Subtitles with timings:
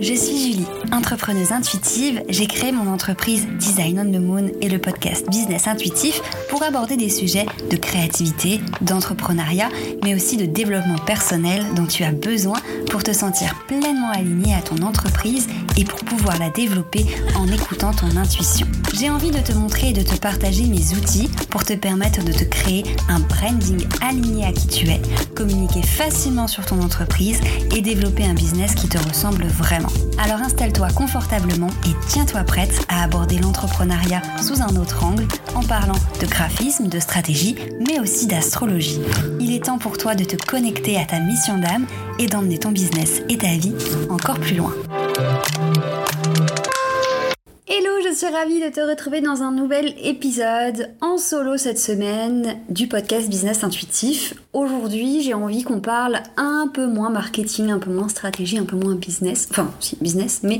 [0.00, 2.22] Je suis Julie, entrepreneuse intuitive.
[2.28, 6.96] J'ai créé mon entreprise Design on the Moon et le podcast Business Intuitif pour aborder
[6.96, 9.70] des sujets de créativité, d'entrepreneuriat,
[10.04, 12.58] mais aussi de développement personnel dont tu as besoin
[12.88, 15.48] pour te sentir pleinement aligné à ton entreprise
[15.78, 17.06] et pour pouvoir la développer
[17.36, 18.66] en écoutant ton intuition.
[18.98, 22.32] J'ai envie de te montrer et de te partager mes outils pour te permettre de
[22.32, 25.00] te créer un branding aligné à qui tu es,
[25.36, 27.40] communiquer facilement sur ton entreprise
[27.76, 29.92] et développer un business qui te ressemble vraiment.
[30.18, 35.98] Alors installe-toi confortablement et tiens-toi prête à aborder l'entrepreneuriat sous un autre angle en parlant
[36.20, 37.54] de graphisme, de stratégie,
[37.86, 39.00] mais aussi d'astrologie.
[39.38, 41.86] Il est temps pour toi de te connecter à ta mission d'âme
[42.18, 43.74] et d'emmener ton business et ta vie
[44.10, 44.74] encore plus loin.
[45.18, 45.24] Hello,
[48.04, 52.86] je suis ravie de te retrouver dans un nouvel épisode en solo cette semaine du
[52.86, 54.34] podcast Business Intuitif.
[54.58, 58.74] Aujourd'hui, j'ai envie qu'on parle un peu moins marketing, un peu moins stratégie, un peu
[58.74, 60.58] moins business, enfin si business, mais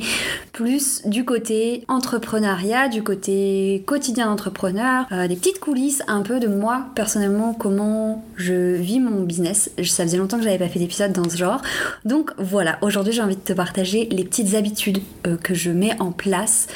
[0.53, 6.47] plus du côté entrepreneuriat, du côté quotidien d'entrepreneur, euh, des petites coulisses un peu de
[6.47, 9.73] moi personnellement, comment je vis mon business.
[9.83, 11.61] Ça faisait longtemps que j'avais pas fait d'épisode dans ce genre.
[12.05, 16.01] Donc voilà, aujourd'hui j'ai envie de te partager les petites habitudes euh, que je mets
[16.01, 16.69] en place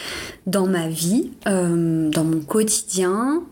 [0.49, 3.45] dans ma vie, euh, dans mon quotidien,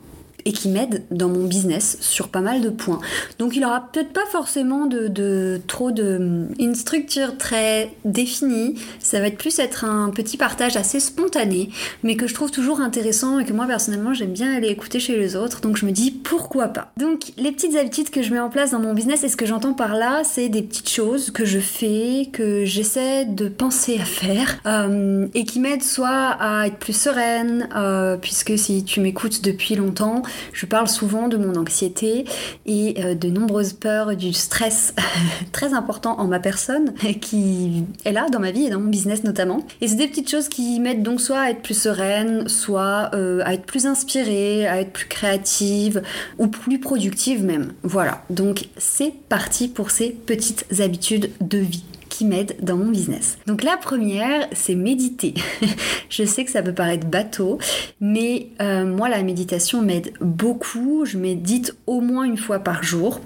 [0.44, 3.00] et qui m'aide dans mon business sur pas mal de points.
[3.38, 8.74] Donc il aura peut-être pas forcément de, trop de une structure très définie.
[8.98, 11.70] Ça va être plus être un petit partage assez spontané,
[12.02, 15.16] mais que je trouve toujours intéressant et que moi personnellement j'aime bien aller écouter chez
[15.16, 15.60] les autres.
[15.60, 16.92] Donc je me dis pourquoi pas?
[16.96, 19.46] Donc les petites habitudes que je mets en place dans mon business et ce que
[19.46, 24.04] j'entends par là, c'est des petites choses que je fais, que j'essaie de penser à
[24.04, 29.42] faire euh, et qui m'aident soit à être plus sereine, euh, puisque si tu m'écoutes
[29.42, 30.22] depuis longtemps,
[30.52, 32.24] je parle souvent de mon anxiété
[32.66, 34.94] et euh, de nombreuses peurs, du stress
[35.52, 39.24] très important en ma personne qui est là dans ma vie et dans mon business
[39.24, 39.66] notamment.
[39.80, 43.42] Et c'est des petites choses qui m'aident donc soit à être plus sereine, soit euh,
[43.44, 46.02] à être plus inspirée, à être plus créative
[46.38, 47.72] ou plus productive même.
[47.82, 51.84] Voilà, donc c'est parti pour ces petites habitudes de vie
[52.20, 53.38] qui m'aident dans mon business.
[53.46, 55.32] Donc la première, c'est méditer.
[56.10, 57.56] je sais que ça peut paraître bateau,
[57.98, 61.06] mais euh, moi la méditation m'aide beaucoup.
[61.06, 63.22] Je médite au moins une fois par jour.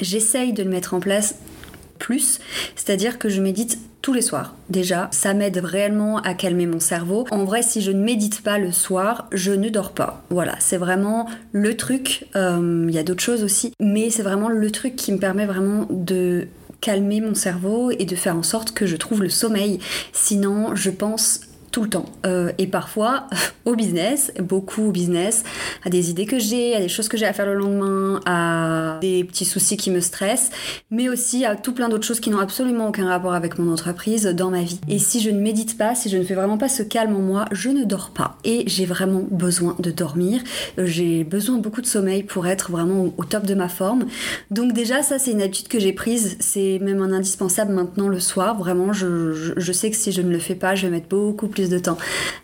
[0.00, 1.36] J'essaye de le mettre en place
[2.00, 2.40] plus,
[2.74, 4.56] c'est-à-dire que je médite tous les soirs.
[4.68, 7.24] Déjà, ça m'aide réellement à calmer mon cerveau.
[7.30, 10.24] En vrai, si je ne médite pas le soir, je ne dors pas.
[10.30, 12.26] Voilà, c'est vraiment le truc.
[12.34, 15.46] Euh, il y a d'autres choses aussi, mais c'est vraiment le truc qui me permet
[15.46, 16.48] vraiment de
[16.80, 19.78] calmer mon cerveau et de faire en sorte que je trouve le sommeil.
[20.12, 21.40] Sinon, je pense
[21.70, 22.06] tout le temps.
[22.26, 23.26] Euh, et parfois
[23.64, 25.44] au business, beaucoup au business,
[25.84, 28.98] à des idées que j'ai, à des choses que j'ai à faire le lendemain, à
[29.00, 30.50] des petits soucis qui me stressent,
[30.90, 34.24] mais aussi à tout plein d'autres choses qui n'ont absolument aucun rapport avec mon entreprise
[34.26, 34.80] dans ma vie.
[34.88, 37.20] Et si je ne médite pas, si je ne fais vraiment pas ce calme en
[37.20, 38.38] moi, je ne dors pas.
[38.44, 40.40] Et j'ai vraiment besoin de dormir.
[40.78, 44.06] J'ai besoin beaucoup de sommeil pour être vraiment au top de ma forme.
[44.50, 46.36] Donc déjà, ça c'est une habitude que j'ai prise.
[46.40, 48.56] C'est même un indispensable maintenant le soir.
[48.58, 51.08] Vraiment, je, je, je sais que si je ne le fais pas, je vais mettre
[51.08, 51.98] beaucoup plus de temps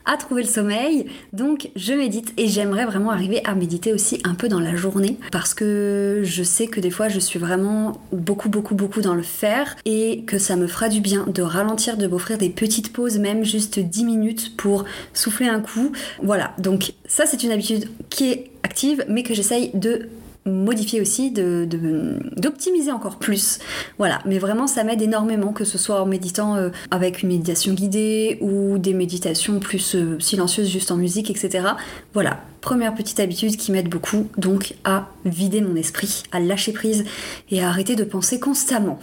[0.05, 1.07] à trouver le sommeil.
[1.33, 5.19] Donc je médite et j'aimerais vraiment arriver à méditer aussi un peu dans la journée
[5.31, 9.23] parce que je sais que des fois je suis vraiment beaucoup beaucoup beaucoup dans le
[9.23, 13.19] faire et que ça me fera du bien de ralentir, de m'offrir des petites pauses,
[13.19, 15.93] même juste 10 minutes pour souffler un coup.
[16.23, 20.09] Voilà, donc ça c'est une habitude qui est active mais que j'essaye de
[20.47, 23.59] modifier aussi, d'optimiser de, encore plus.
[23.99, 27.73] Voilà, mais vraiment ça m'aide énormément, que ce soit en méditant euh, avec une méditation
[27.73, 31.69] guidée ou des méditations plus euh, silencieuses juste en musique, etc.
[32.13, 37.05] Voilà, Première petite habitude qui m'aide beaucoup, donc à vider mon esprit, à lâcher prise
[37.51, 38.99] et à arrêter de penser constamment.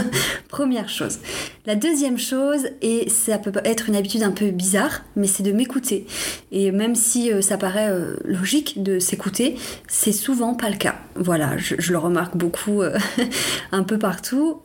[0.50, 1.20] Première chose.
[1.64, 5.52] La deuxième chose, et ça peut être une habitude un peu bizarre, mais c'est de
[5.52, 6.06] m'écouter.
[6.52, 9.56] Et même si euh, ça paraît euh, logique de s'écouter,
[9.88, 10.96] c'est souvent pas le cas.
[11.16, 12.98] Voilà, je, le remarque beaucoup euh,
[13.72, 14.60] un peu partout.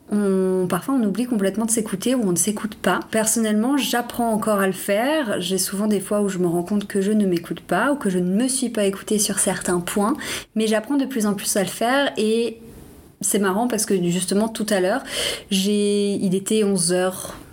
[0.68, 3.00] Parfois on oublie complètement de s'écouter ou on ne s'écoute pas.
[3.10, 5.40] Personnellement, j'apprends encore à le faire.
[5.40, 7.96] J'ai souvent des fois où je me rends compte que je ne m'écoute pas ou
[7.96, 10.16] que je ne suis pas écoutée sur certains points,
[10.54, 12.58] mais j'apprends de plus en plus à le faire et
[13.20, 15.02] c'est marrant parce que justement tout à l'heure,
[15.50, 17.12] j'ai il était 11h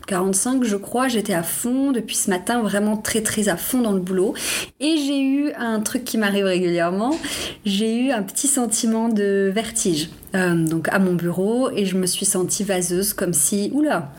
[0.09, 3.91] 45 je crois, j'étais à fond depuis ce matin, vraiment très très à fond dans
[3.91, 4.33] le boulot.
[4.79, 7.15] Et j'ai eu un truc qui m'arrive régulièrement,
[7.63, 10.09] j'ai eu un petit sentiment de vertige.
[10.35, 14.11] Euh, donc à mon bureau et je me suis sentie vaseuse comme si, oula,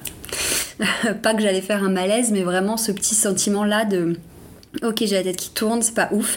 [1.23, 4.17] pas que j'allais faire un malaise, mais vraiment ce petit sentiment là de
[4.83, 6.37] ok j'ai la tête qui tourne, c'est pas ouf.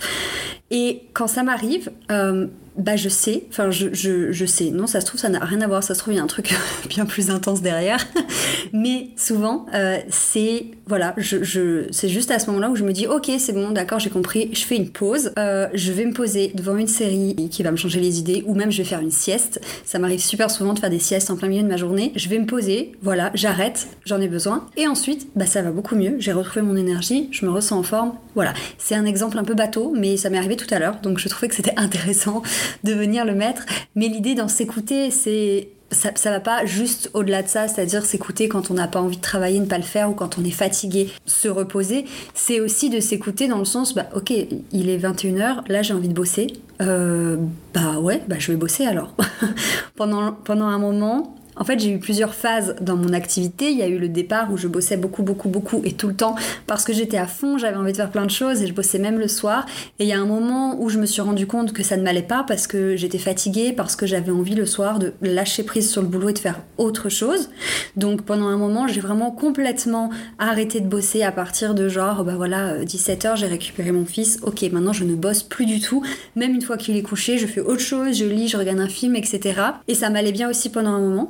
[0.72, 2.48] Et quand ça m'arrive, euh,
[2.78, 5.62] bah je sais, enfin je, je, je, sais, non ça se trouve ça n'a rien
[5.62, 6.56] à voir, ça se trouve il y a un truc
[6.90, 8.06] bien plus intense derrière,
[8.74, 12.92] mais souvent euh, c'est, voilà, je, je c'est juste à ce moment-là où je me
[12.92, 16.14] dis ok c'est bon, d'accord j'ai compris, je fais une pause, euh, je vais me
[16.14, 19.02] poser devant une série qui va me changer les idées, ou même je vais faire
[19.02, 21.78] une sieste, ça m'arrive super souvent de faire des siestes en plein milieu de ma
[21.78, 25.72] journée, je vais me poser, voilà, j'arrête, j'en ai besoin, et ensuite bah ça va
[25.72, 29.38] beaucoup mieux, j'ai retrouvé mon énergie, je me ressens en forme, voilà, c'est un exemple
[29.38, 31.74] un peu bateau, mais ça m'est arrivé tout à l'heure, donc je trouvais que c'était
[31.78, 32.42] intéressant
[32.84, 33.66] de venir le mettre.
[33.96, 38.50] Mais l'idée dans s'écouter, c'est ça, ça va pas juste au-delà de ça, c'est-à-dire s'écouter
[38.50, 40.52] quand on n'a pas envie de travailler, ne pas le faire, ou quand on est
[40.52, 42.06] fatigué, se reposer.
[42.34, 44.32] C'est aussi de s'écouter dans le sens, bah ok,
[44.72, 46.48] il est 21h, là j'ai envie de bosser.
[46.82, 47.38] Euh,
[47.74, 49.16] bah ouais, bah je vais bosser alors.
[49.96, 53.72] pendant, pendant un moment, en fait, j'ai eu plusieurs phases dans mon activité.
[53.72, 56.16] Il y a eu le départ où je bossais beaucoup, beaucoup, beaucoup et tout le
[56.16, 56.36] temps
[56.68, 59.00] parce que j'étais à fond, j'avais envie de faire plein de choses et je bossais
[59.00, 59.66] même le soir.
[60.00, 62.04] Et il y a un moment où je me suis rendu compte que ça ne
[62.04, 65.90] m'allait pas parce que j'étais fatiguée, parce que j'avais envie le soir de lâcher prise
[65.90, 67.50] sur le boulot et de faire autre chose.
[67.96, 70.10] Donc pendant un moment, j'ai vraiment complètement
[70.40, 74.40] arrêté de bosser à partir de genre, bah voilà, 17h, j'ai récupéré mon fils.
[74.44, 76.04] Ok, maintenant je ne bosse plus du tout.
[76.36, 78.88] Même une fois qu'il est couché, je fais autre chose, je lis, je regarde un
[78.88, 79.62] film, etc.
[79.88, 81.30] Et ça m'allait bien aussi pendant un moment.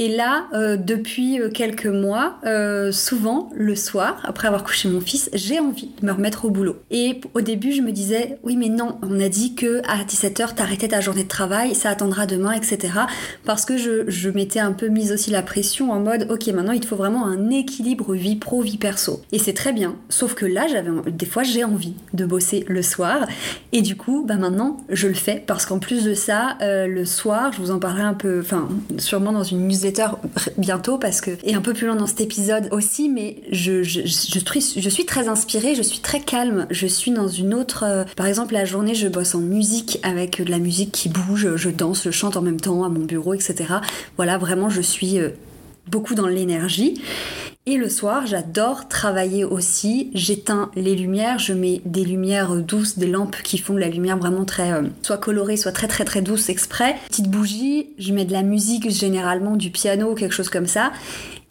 [0.00, 5.00] Et là, euh, depuis euh, quelques mois, euh, souvent le soir, après avoir couché mon
[5.00, 6.76] fils, j'ai envie de me remettre au boulot.
[6.92, 10.54] Et au début, je me disais, oui, mais non, on a dit que à 17h,
[10.54, 12.92] t'arrêtais ta journée de travail, ça attendra demain, etc.
[13.44, 16.74] Parce que je, je m'étais un peu mise aussi la pression en mode, ok, maintenant
[16.74, 19.22] il te faut vraiment un équilibre vie pro, vie perso.
[19.32, 19.96] Et c'est très bien.
[20.10, 23.26] Sauf que là, j'avais des fois, j'ai envie de bosser le soir.
[23.72, 27.52] Et du coup, bah maintenant, je le fais parce qu'en plus de ça, le soir,
[27.52, 28.68] je vous en parlerai un peu, enfin,
[28.98, 29.66] sûrement dans une
[30.56, 34.00] bientôt parce que et un peu plus loin dans cet épisode aussi mais je, je,
[34.04, 36.66] je, je suis très inspirée je suis très calme.
[36.70, 40.42] Je suis dans une autre euh, par exemple la journée je bosse en musique avec
[40.42, 43.34] de la musique qui bouge je danse je chante en même temps à mon bureau
[43.34, 43.74] etc
[44.16, 45.30] voilà vraiment je suis euh,
[45.90, 47.00] beaucoup dans l'énergie
[47.68, 50.10] et le soir, j'adore travailler aussi.
[50.14, 54.16] J'éteins les lumières, je mets des lumières douces, des lampes qui font de la lumière
[54.16, 56.96] vraiment très euh, soit colorée, soit très très très douce exprès.
[57.08, 60.92] Petite bougie, je mets de la musique généralement du piano quelque chose comme ça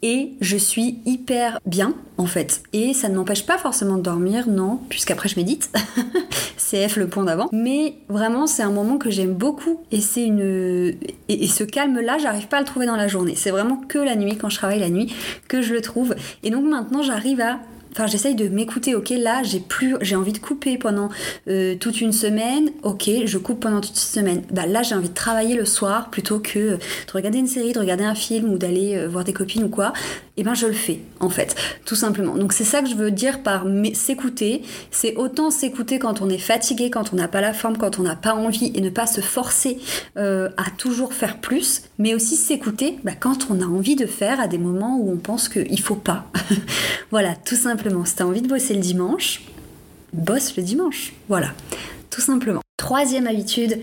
[0.02, 2.64] et je suis hyper bien en fait.
[2.74, 5.72] Et ça ne m'empêche pas forcément de dormir, non, puisqu'après je médite.
[6.58, 7.48] CF le point d'avant.
[7.52, 10.96] Mais vraiment, c'est un moment que j'aime beaucoup et c'est une.
[11.30, 13.36] Et, ce calme-là, j'arrive pas à le trouver dans la journée.
[13.36, 15.14] C'est vraiment que la nuit, quand je travaille la nuit,
[15.48, 16.16] que je le trouve.
[16.44, 17.60] Et donc maintenant, j'arrive à
[17.98, 18.94] Enfin, j'essaye de m'écouter.
[18.94, 21.10] Ok, là, j'ai plus, j'ai envie de couper pendant
[21.48, 22.70] euh, toute une semaine.
[22.84, 24.44] Ok, je coupe pendant toute une semaine.
[24.52, 27.80] Bah là, j'ai envie de travailler le soir plutôt que de regarder une série, de
[27.80, 29.94] regarder un film ou d'aller euh, voir des copines ou quoi.
[30.40, 31.56] Eh ben, je le fais en fait,
[31.86, 32.36] tout simplement.
[32.36, 34.62] Donc c'est ça que je veux dire par s'écouter.
[34.92, 38.04] C'est autant s'écouter quand on est fatigué, quand on n'a pas la forme, quand on
[38.04, 39.80] n'a pas envie et ne pas se forcer
[40.16, 44.40] euh, à toujours faire plus, mais aussi s'écouter bah, quand on a envie de faire
[44.40, 46.30] à des moments où on pense qu'il faut pas.
[47.12, 49.42] voilà, tout simplement si t'as envie de bosser le dimanche,
[50.14, 51.14] bosse le dimanche.
[51.30, 51.50] Voilà,
[52.12, 52.62] tout simplement.
[52.78, 53.80] Troisième habitude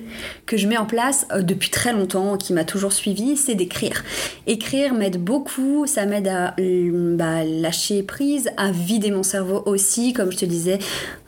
[0.47, 4.05] que je mets en place euh, depuis très longtemps, qui m'a toujours suivi, c'est d'écrire.
[4.47, 10.13] Écrire m'aide beaucoup, ça m'aide à euh, bah, lâcher prise, à vider mon cerveau aussi.
[10.13, 10.79] Comme je te disais,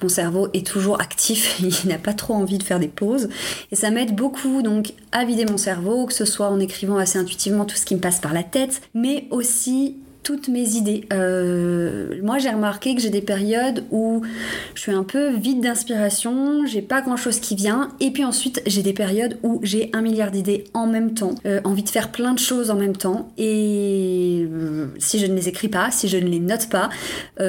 [0.01, 3.29] mon cerveau est toujours actif, il n'a pas trop envie de faire des pauses.
[3.73, 7.19] Et ça m'aide beaucoup donc à vider mon cerveau, que ce soit en écrivant assez
[7.19, 9.97] intuitivement tout ce qui me passe par la tête, mais aussi
[10.27, 11.05] toutes mes idées.
[11.13, 14.23] Euh, moi, j'ai remarqué que j'ai des périodes où
[14.75, 18.61] je suis un peu vide d'inspiration, j'ai pas grand chose qui vient, et puis ensuite
[18.67, 22.11] j'ai des périodes où j'ai un milliard d'idées en même temps, euh, envie de faire
[22.11, 26.09] plein de choses en même temps, et euh, si je ne les écris pas, si
[26.09, 26.91] je ne les note pas,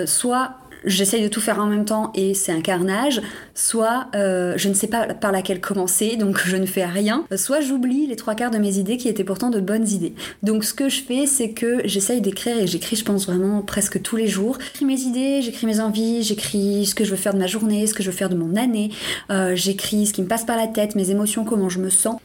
[0.05, 3.21] soit j'essaye de tout faire en même temps et c'est un carnage,
[3.53, 7.61] soit euh, je ne sais pas par laquelle commencer, donc je ne fais rien, soit
[7.61, 10.13] j'oublie les trois quarts de mes idées qui étaient pourtant de bonnes idées.
[10.43, 14.01] Donc ce que je fais, c'est que j'essaye d'écrire et j'écris, je pense vraiment presque
[14.01, 14.57] tous les jours.
[14.59, 17.85] J'écris mes idées, j'écris mes envies, j'écris ce que je veux faire de ma journée,
[17.87, 18.91] ce que je veux faire de mon année,
[19.29, 22.17] euh, j'écris ce qui me passe par la tête, mes émotions, comment je me sens.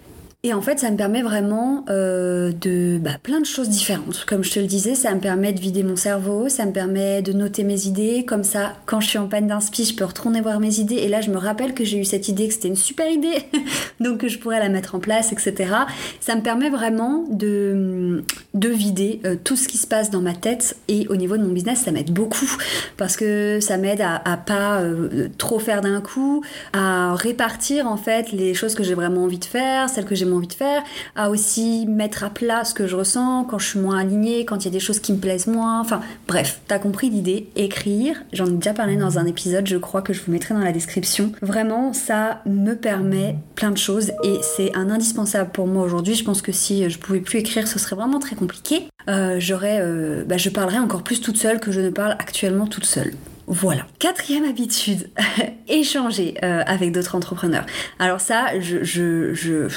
[0.45, 4.25] Et en fait, ça me permet vraiment euh, de bah, plein de choses différentes.
[4.27, 7.23] Comme je te le disais, ça me permet de vider mon cerveau, ça me permet
[7.23, 8.25] de noter mes idées.
[8.25, 10.97] Comme ça, quand je suis en panne d'inspi, je peux retourner voir mes idées.
[10.97, 13.45] Et là, je me rappelle que j'ai eu cette idée, que c'était une super idée,
[14.01, 15.75] donc que je pourrais la mettre en place, etc.
[16.19, 20.35] Ça me permet vraiment de de vider euh, tout ce qui se passe dans ma
[20.35, 22.51] tête et au niveau de mon business ça m'aide beaucoup
[22.99, 26.45] parce que ça m'aide à, à, pas euh, trop faire d'un coup
[26.75, 30.27] à répartir en fait les choses que j'ai vraiment envie de faire celles que j'ai
[30.33, 30.83] envie de faire
[31.17, 34.59] à aussi mettre à plat ce que je ressens quand je suis moins alignée quand
[34.59, 35.81] il y a des choses qui me plaisent moins.
[35.81, 37.49] Enfin bref t'as compris l'idée.
[37.57, 40.61] Écrire j'en ai déjà parlé dans un épisode je crois que je vous mettrai dans
[40.61, 41.33] la description.
[41.43, 46.15] Vraiment ça me permet plein de choses et c'est un indispensable pour moi aujourd'hui.
[46.15, 49.79] Je pense que si je pouvais plus écrire ce serait vraiment très compliqué, euh, j'aurais,
[49.81, 53.13] euh, bah, je parlerais encore plus toute seule que je ne parle actuellement toute seule.
[53.47, 53.87] Voilà.
[53.99, 55.11] Quatrième habitude,
[55.69, 57.67] échanger euh, avec d'autres entrepreneurs.
[57.99, 59.69] Alors ça, je, je, je,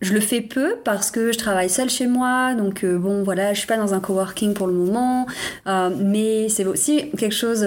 [0.00, 3.58] je, le fais peu parce que je travaille seule chez moi, donc bon voilà, je
[3.58, 5.26] suis pas dans un coworking pour le moment,
[5.66, 7.66] mais c'est aussi quelque chose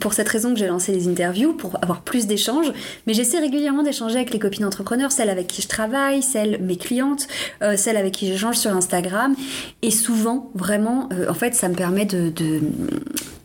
[0.00, 2.72] pour cette raison que j'ai lancé les interviews, pour avoir plus d'échanges.
[3.06, 6.76] Mais j'essaie régulièrement d'échanger avec les copines entrepreneurs, celles avec qui je travaille, celles, mes
[6.76, 7.28] clientes,
[7.62, 9.34] euh, celles avec qui j'échange sur Instagram.
[9.82, 12.60] Et souvent, vraiment, euh, en fait, ça me permet de, de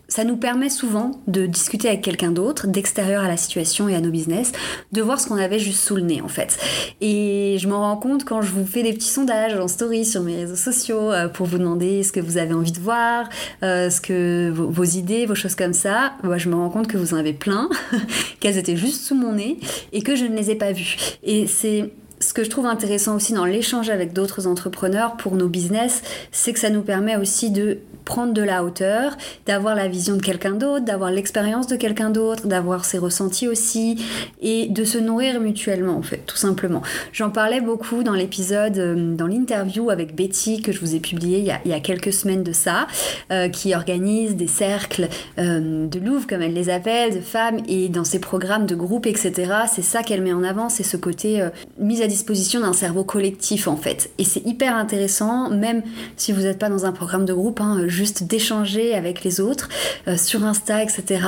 [0.10, 4.02] ça nous permet souvent de discuter avec quelqu'un d'autre, d'extérieur à la situation et à
[4.02, 4.52] nos business,
[4.92, 6.58] de voir ce qu'on avait juste sous le nez en fait.
[7.00, 10.22] Et je m'en rends compte quand je vous fais des petits sondages en story sur
[10.22, 13.30] mes réseaux sociaux euh, pour vous demander ce que vous avez envie de voir,
[13.64, 16.14] euh, ce que vos, idées, vos choses comme ça.
[16.24, 17.70] Moi, je me rends compte que vous en avez plein,
[18.40, 19.60] qu'elles étaient juste sous mon nez
[19.94, 20.96] et que je ne les ai pas vues.
[21.24, 25.48] Et c'est ce que je trouve intéressant aussi dans l'échange avec d'autres entrepreneurs pour nos
[25.48, 30.18] business, c'est que ça nous permet aussi de prendre de la hauteur, d'avoir la vision
[30.18, 34.04] de quelqu'un d'autre, d'avoir l'expérience de quelqu'un d'autre, d'avoir ses ressentis aussi,
[34.42, 36.82] et de se nourrir mutuellement en fait, tout simplement.
[37.14, 41.38] J'en parlais beaucoup dans l'épisode, euh, dans l'interview avec Betty que je vous ai publié
[41.38, 42.88] il y a, quelques semaines de ça,
[43.32, 45.08] euh, qui organise des cercles
[45.38, 49.06] euh, de Louvre, comme elle les appelle, de femmes, et dans ses programmes de groupe,
[49.06, 49.52] etc.
[49.72, 51.48] C'est ça qu'elle met en avant, c'est ce côté
[51.78, 54.12] mise à disposition d'un cerveau collectif en fait.
[54.18, 55.82] Et c'est hyper intéressant, même
[56.18, 59.70] si vous n'êtes pas dans un programme de groupe, hein, juste d'échanger avec les autres
[60.08, 61.22] euh, sur Insta, etc.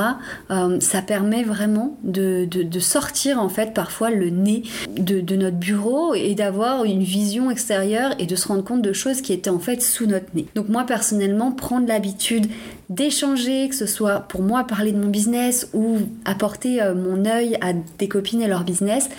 [0.49, 4.63] Euh, ça permet vraiment de, de, sortir en fait parfois le nez
[4.97, 9.21] de, notre bureau et d'avoir une vision extérieure et de se rendre compte de choses
[9.21, 10.47] qui étaient en fait sous notre nez.
[10.55, 12.47] Donc moi personnellement, prendre l'habitude
[12.89, 17.57] d'échanger, que ce soit pour moi parler de mon business ou apporter euh, mon œil
[17.61, 19.09] à des copines et leur business,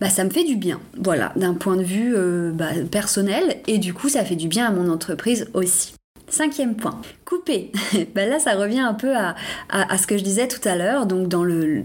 [0.00, 0.80] bah ça me fait du bien.
[1.08, 2.14] Voilà, d'un point de vue
[2.52, 5.94] bah, personnel et du coup ça fait du bien à mon entreprise aussi.
[6.30, 7.72] Cinquième point, couper.
[8.14, 9.34] ben là, ça revient un peu à,
[9.96, 11.06] ce que je disais tout à l'heure.
[11.06, 11.32] Donc,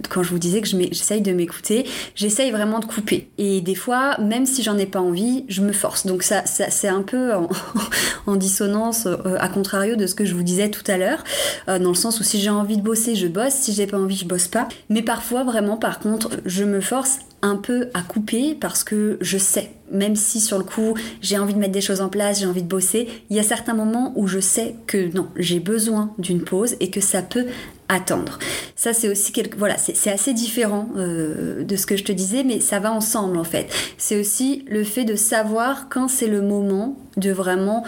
[0.09, 3.29] quand je vous disais que j'essaye de m'écouter, j'essaye vraiment de couper.
[3.37, 6.05] Et des fois, même si j'en ai pas envie, je me force.
[6.05, 7.31] Donc, ça, c'est un peu
[8.27, 11.23] en, dissonance, euh, à contrario de ce que je vous disais tout à l'heure.
[11.69, 13.53] Euh, dans le sens où si j'ai envie de bosser, je bosse.
[13.53, 14.67] Si j'ai pas envie, je bosse pas.
[14.89, 19.37] Mais parfois, vraiment, par contre, je me force un peu à couper parce que je
[19.37, 22.47] sais, même si sur le coup j'ai envie de mettre des choses en place, j'ai
[22.47, 26.15] envie de bosser, il y a certains moments où je sais que non, j'ai besoin
[26.17, 27.45] d'une pause et que ça peut
[27.89, 28.39] attendre.
[28.75, 32.43] Ça c'est aussi quelque voilà, c'est assez différent euh, de ce que je te disais,
[32.43, 33.67] mais ça va ensemble en fait.
[33.97, 37.83] C'est aussi le fait de savoir quand c'est le moment de vraiment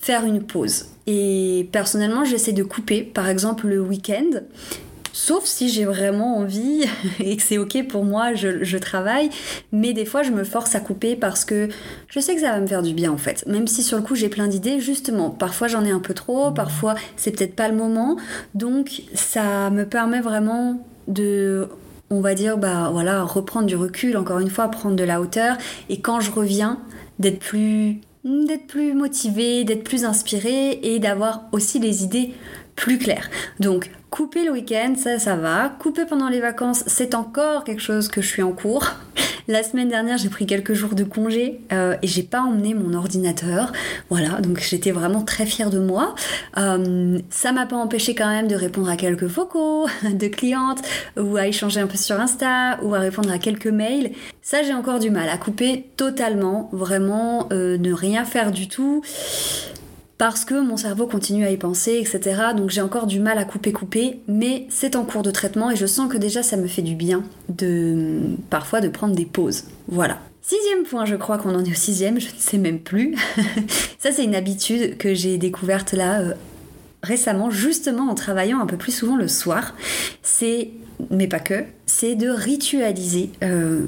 [0.00, 0.86] faire une pause.
[1.06, 4.40] Et personnellement, j'essaie de couper, par exemple le week-end.
[5.20, 6.84] Sauf si j'ai vraiment envie
[7.18, 9.30] et que c'est ok pour moi, je, travaille.
[9.72, 11.68] Mais des fois, je me force à couper parce que
[12.06, 13.44] je sais que ça va me faire du bien en fait.
[13.48, 15.30] Même si sur le coup, j'ai plein d'idées, justement.
[15.30, 18.16] Parfois, j'en ai un peu trop, parfois, c'est peut-être pas le moment.
[18.54, 21.66] Donc, ça me permet vraiment de
[22.10, 25.56] on va dire, bah voilà, reprendre du recul, encore une fois, prendre de la hauteur.
[25.88, 26.78] Et quand je reviens,
[27.18, 32.34] d'être plus d'être plus motivée, d'être plus inspirée et d'avoir aussi les idées
[32.76, 33.28] plus claires.
[33.58, 35.68] Donc Couper le week-end, ça, ça va.
[35.78, 38.94] Couper pendant les vacances, c'est encore quelque chose que je suis en cours.
[39.48, 42.94] La semaine dernière, j'ai pris quelques jours de congé euh, et j'ai pas emmené mon
[42.94, 43.72] ordinateur.
[44.10, 46.14] Voilà, donc j'étais vraiment très fière de moi.
[46.56, 50.82] Euh, ça m'a pas empêché quand même de répondre à quelques vocaux de clientes
[51.18, 54.12] ou à échanger un peu sur Insta ou à répondre à quelques mails.
[54.42, 59.02] Ça, j'ai encore du mal à couper totalement, vraiment euh, ne rien faire du tout
[60.18, 62.40] parce que mon cerveau continue à y penser, etc.
[62.56, 65.76] Donc j'ai encore du mal à couper couper, mais c'est en cours de traitement et
[65.76, 68.20] je sens que déjà ça me fait du bien de
[68.50, 69.64] parfois de prendre des pauses.
[69.86, 70.18] Voilà.
[70.42, 73.14] Sixième point, je crois qu'on en est au sixième, je ne sais même plus.
[73.98, 76.34] ça c'est une habitude que j'ai découverte là euh,
[77.02, 79.74] récemment, justement en travaillant un peu plus souvent le soir.
[80.22, 80.70] C'est,
[81.10, 83.30] mais pas que, c'est de ritualiser.
[83.44, 83.86] Euh,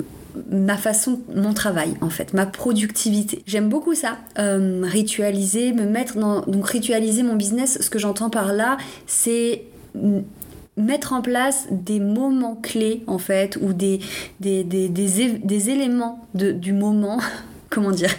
[0.51, 3.43] ma façon, mon travail en fait, ma productivité.
[3.47, 6.43] J'aime beaucoup ça, euh, ritualiser, me mettre dans...
[6.43, 9.65] Donc ritualiser mon business, ce que j'entends par là, c'est
[10.77, 14.01] mettre en place des moments clés en fait, ou des,
[14.41, 17.19] des, éléments du moment
[17.71, 18.11] comment dire,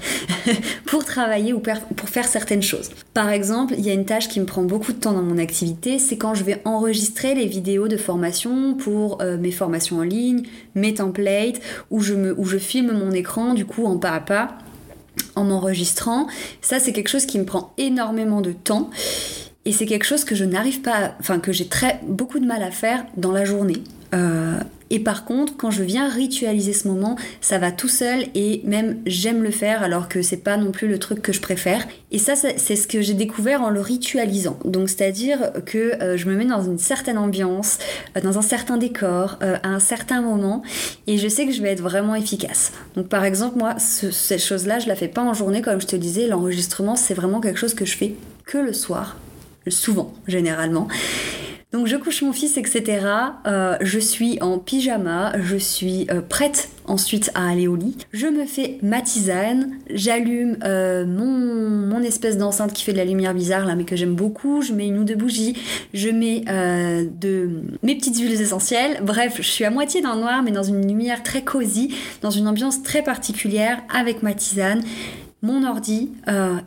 [0.86, 2.90] pour travailler ou pour faire certaines choses.
[3.14, 5.38] Par exemple, il y a une tâche qui me prend beaucoup de temps dans mon
[5.38, 10.04] activité, c'est quand je vais enregistrer les vidéos de formation pour euh, mes formations en
[10.04, 10.44] ligne,
[10.74, 11.60] mes templates,
[11.92, 14.58] où je, filme mon écran du coup en pas à pas
[15.36, 16.28] en m'enregistrant.
[16.62, 18.90] Ça, c'est quelque chose qui me prend énormément de temps.
[19.66, 22.64] Et c'est quelque chose que je n'arrive pas, enfin que j'ai très beaucoup de mal
[22.64, 23.84] à faire dans la journée.
[24.14, 28.62] Euh, et par contre, quand je viens ritualiser ce moment, ça va tout seul et
[28.66, 31.88] même j'aime le faire alors que c'est pas non plus le truc que je préfère.
[32.12, 34.60] Et ça, c'est ce que j'ai découvert en le ritualisant.
[34.66, 37.80] Donc, c'est-à-dire que euh, je me mets dans une certaine ambiance,
[38.18, 40.62] euh, dans un certain décor, à un certain moment,
[41.08, 42.74] et je sais que je vais être vraiment efficace.
[42.96, 45.96] Donc, par exemple, moi, cette chose-là, je la fais pas en journée, comme je te
[45.96, 46.28] disais.
[46.28, 48.16] L'enregistrement, c'est vraiment quelque chose que je fais
[48.46, 49.16] que le soir,
[49.70, 50.88] souvent, généralement.
[51.72, 53.06] Donc je couche mon fils, etc.
[53.48, 57.96] Euh, je suis en pyjama, je suis euh, prête ensuite à aller au lit.
[58.12, 63.06] Je me fais ma tisane, j'allume euh, mon, mon, espèce d'enceinte qui fait de la
[63.06, 65.56] lumière bizarre là mais que j'aime beaucoup, je mets une ou deux bougies,
[65.94, 67.50] je mets de,
[67.84, 69.00] mes petites huiles essentielles.
[69.02, 72.32] Bref, je suis à moitié dans le noir mais dans une lumière très cosy, dans
[72.32, 74.84] une ambiance très particulière avec ma tisane,
[75.42, 76.10] mon ordi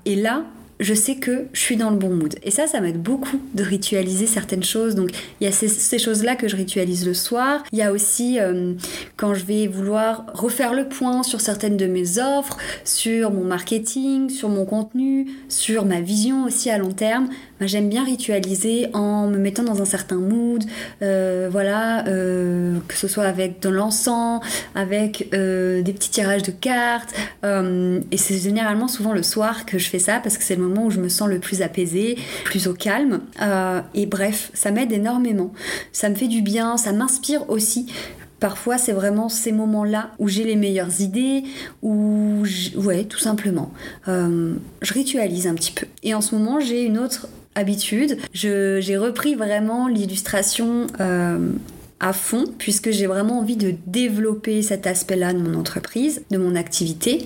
[0.06, 0.44] et là
[0.81, 2.35] je sais que je suis dans le bon mood.
[2.43, 4.95] Et ça, ça m'aide beaucoup de ritualiser certaines choses.
[4.95, 7.62] Donc, il y a ces, choses-là que je ritualise le soir.
[7.73, 8.75] Il y a aussi euh,
[9.16, 14.28] quand je vais vouloir refaire le point sur certaines de mes offres, sur mon marketing,
[14.28, 17.28] sur mon contenu, sur ma vision aussi à long terme.
[17.61, 20.64] Ben, j'aime bien ritualiser en me mettant dans un certain mood.
[21.02, 24.40] Euh, voilà, euh, que ce soit avec de l'encens,
[24.75, 27.14] avec des petits tirages de cartes.
[27.42, 30.87] et c'est généralement souvent le soir que je fais ça parce que c'est le moment
[30.87, 33.20] où je me sens le plus apaisée, plus au calme.
[33.40, 35.52] Euh, et bref, ça m'aide énormément.
[35.92, 37.87] Ça me fait du bien, ça m'inspire aussi.
[38.40, 41.44] Parfois, c'est vraiment ces moments-là où j'ai les meilleures idées,
[41.82, 42.42] où,
[42.76, 43.73] ouais, tout simplement,
[44.08, 45.87] euh, je ritualise un petit peu.
[46.02, 48.18] Et en ce moment, j'ai une autre habitude.
[48.32, 51.50] J'ai repris vraiment l'illustration euh,
[52.00, 56.56] à fond puisque j'ai vraiment envie de développer cet aspect-là de mon entreprise, de mon
[56.56, 57.25] activité.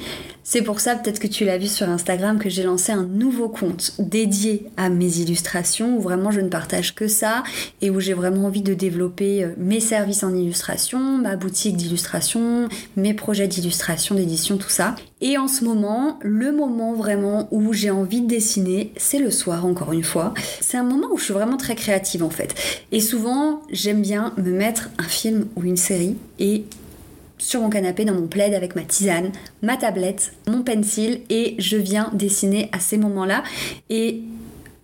[0.51, 3.51] C'est pour ça, peut-être que tu l'as vu sur Instagram, que j'ai lancé un nouveau
[3.51, 7.43] compte dédié à mes illustrations, où vraiment je ne partage que ça,
[7.83, 12.71] et où j'ai vraiment envie de développer euh, mes services en illustration, ma boutique d'illustration,
[12.97, 14.95] mes projets d'illustration, d'édition, tout ça.
[15.21, 19.67] Et en ce moment, le moment vraiment où j'ai envie de dessiner, c'est le soir
[19.67, 20.33] encore une fois.
[20.63, 22.55] C'est un moment où je suis vraiment très créative en fait.
[22.91, 26.65] Et souvent, j'aime bien me mettre un film ou une série et
[27.39, 31.77] sur mon canapé dans mon plaid avec ma tisane, ma tablette, mon pencil et je
[31.77, 33.43] viens dessiner à ces moments-là.
[33.91, 34.23] Et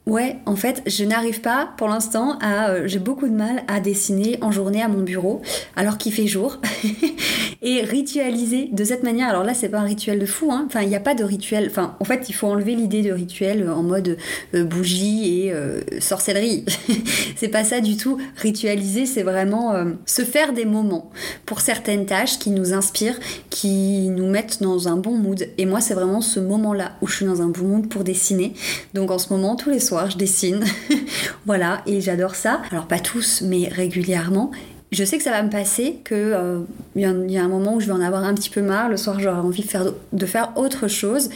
[0.07, 2.69] Ouais, en fait, je n'arrive pas pour l'instant à.
[2.69, 5.41] Euh, j'ai beaucoup de mal à dessiner en journée à mon bureau
[5.77, 6.61] alors qu'il fait jour.
[7.63, 9.31] et ritualiser de cette manière.
[9.31, 10.65] Alors là, c'est pas un rituel de fou, hein.
[10.67, 11.69] Enfin, il n'y a pas de rituel.
[11.71, 14.19] Enfin, en fait, il faut enlever l'idée de rituel en mode
[14.55, 16.67] euh, bougie et euh, sorcellerie.
[17.37, 18.19] c'est pas ça du tout.
[18.37, 19.73] Ritualiser, c'est vraiment
[20.05, 21.11] se faire des moments
[21.47, 25.49] pour certaines tâches qui nous inspirent, qui nous mettent dans un bon mood.
[25.57, 28.53] Et moi, c'est vraiment ce moment-là où je suis dans un bon mood pour dessiner.
[28.93, 30.65] Donc en ce moment, tous les soirs, je dessine.
[31.47, 32.61] voilà, et j'adore ça.
[32.71, 34.51] Alors pas tous, mais régulièrement.
[34.93, 36.61] Je sais que ça va me passer, que euh,
[36.95, 38.89] y, a un moment où je vais en avoir un petit peu marre.
[38.89, 39.67] Le soir, j'aurai envie
[40.13, 41.31] de faire autre chose.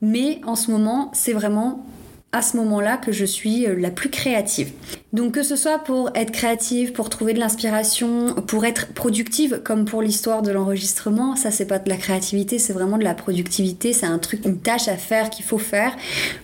[0.00, 1.84] Mais en ce moment, c'est vraiment
[2.32, 4.72] à ce moment-là que je suis euh, la plus créative.
[5.12, 9.84] Donc que ce soit pour être créative, pour trouver de l'inspiration, pour être productive, comme
[9.84, 13.92] pour l'histoire de l'enregistrement, ça c'est pas de la créativité, c'est vraiment de la productivité,
[13.92, 15.96] c'est un truc, une tâche à faire qu'il faut faire,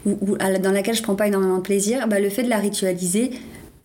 [0.04, 3.30] ou, dans laquelle je prends pas énormément de plaisir, bah, le fait de la ritualiser,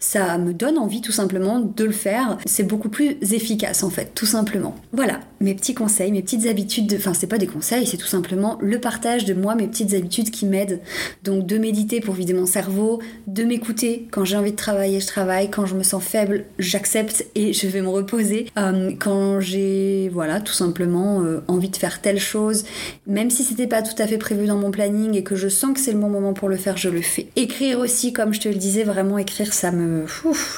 [0.01, 2.37] ça me donne envie tout simplement de le faire.
[2.45, 4.75] C'est beaucoup plus efficace en fait, tout simplement.
[4.91, 6.97] Voilà, mes petits conseils, mes petites habitudes, de...
[6.97, 10.31] enfin c'est pas des conseils, c'est tout simplement le partage de moi, mes petites habitudes
[10.31, 10.81] qui m'aident.
[11.23, 15.07] Donc de méditer pour vider mon cerveau, de m'écouter quand j'ai envie de travailler, je
[15.07, 18.47] travaille, quand je me sens faible, j'accepte et je vais me reposer.
[18.57, 22.65] Euh, quand j'ai, voilà, tout simplement euh, envie de faire telle chose,
[23.05, 25.73] même si c'était pas tout à fait prévu dans mon planning et que je sens
[25.73, 27.27] que c'est le bon moment pour le faire, je le fais.
[27.35, 29.90] Écrire aussi, comme je te le disais, vraiment écrire, ça me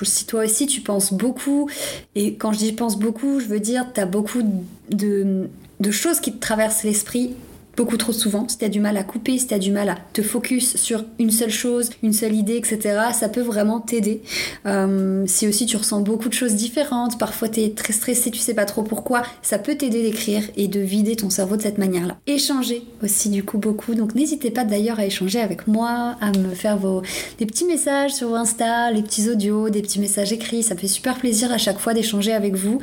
[0.04, 1.69] si toi aussi tu penses beaucoup,
[2.15, 4.41] et quand je dis pense beaucoup, je veux dire tu as beaucoup
[4.89, 7.36] de, de choses qui te traversent l'esprit
[7.76, 9.90] beaucoup trop souvent, si tu as du mal à couper, si tu as du mal
[9.90, 14.22] à te focus sur une seule chose, une seule idée, etc., ça peut vraiment t'aider.
[14.66, 18.40] Euh, si aussi tu ressens beaucoup de choses différentes, parfois tu es très stressé, tu
[18.40, 21.78] sais pas trop pourquoi, ça peut t'aider d'écrire et de vider ton cerveau de cette
[21.78, 22.18] manière-là.
[22.28, 26.54] Échanger aussi du coup beaucoup, donc n'hésitez pas d'ailleurs à échanger avec moi, à me
[26.54, 27.02] faire vos
[27.40, 30.88] des petits messages sur Insta, les petits audios, des petits messages écrits, ça me fait
[30.88, 32.80] super plaisir à chaque fois d'échanger avec vous.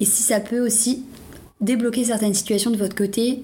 [0.00, 1.04] Et si ça peut aussi
[1.60, 3.42] débloquer certaines situations de votre côté,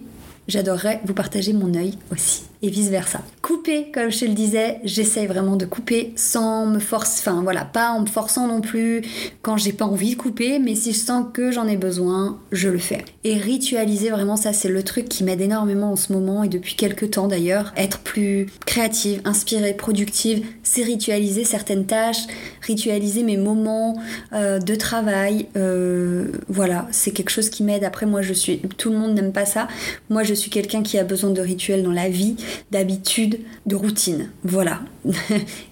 [0.50, 3.22] j'adorerais vous partager mon œil aussi et vice versa.
[3.42, 7.64] Couper, comme je te le disais, j'essaye vraiment de couper sans me forcer, enfin voilà,
[7.64, 9.02] pas en me forçant non plus
[9.42, 12.68] quand j'ai pas envie de couper, mais si je sens que j'en ai besoin, je
[12.68, 13.04] le fais.
[13.24, 16.74] Et ritualiser vraiment ça, c'est le truc qui m'aide énormément en ce moment et depuis
[16.74, 17.72] quelques temps d'ailleurs.
[17.76, 22.26] Être plus créative, inspirée, productive, c'est ritualiser certaines tâches,
[22.62, 23.98] ritualiser mes moments
[24.32, 25.46] euh, de travail.
[25.56, 27.84] Euh, voilà, c'est quelque chose qui m'aide.
[27.84, 29.68] Après, moi, je suis, tout le monde n'aime pas ça.
[30.10, 32.36] Moi, je suis quelqu'un qui a besoin de rituels dans la vie
[32.70, 34.30] d'habitude, de routine.
[34.44, 34.80] Voilà.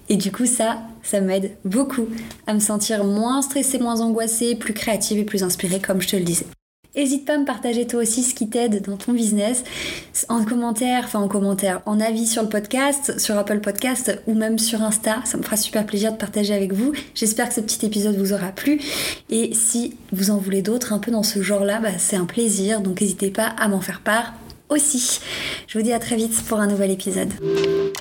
[0.09, 2.07] et du coup, ça, ça m'aide beaucoup
[2.47, 6.15] à me sentir moins stressée, moins angoissée, plus créative et plus inspirée, comme je te
[6.15, 6.45] le disais.
[6.95, 9.63] N'hésite pas à me partager toi aussi ce qui t'aide dans ton business
[10.27, 14.57] en commentaire, enfin en commentaire, en avis sur le podcast, sur Apple Podcast ou même
[14.57, 15.19] sur Insta.
[15.23, 16.91] Ça me fera super plaisir de partager avec vous.
[17.13, 18.81] J'espère que ce petit épisode vous aura plu.
[19.29, 22.81] Et si vous en voulez d'autres un peu dans ce genre-là, bah, c'est un plaisir.
[22.81, 24.33] Donc n'hésitez pas à m'en faire part
[24.69, 25.19] aussi.
[25.67, 27.29] Je vous dis à très vite pour un nouvel épisode.